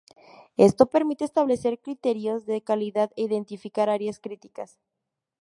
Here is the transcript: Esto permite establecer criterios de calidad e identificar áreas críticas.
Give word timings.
Esto 0.57 0.87
permite 0.87 1.25
establecer 1.25 1.79
criterios 1.79 2.47
de 2.49 2.57
calidad 2.69 3.11
e 3.15 3.21
identificar 3.27 3.87
áreas 3.87 4.17
críticas. 4.25 4.79